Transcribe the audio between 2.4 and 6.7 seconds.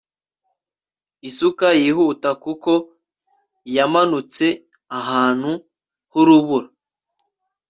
kuko yamanutse ahantu h'urubura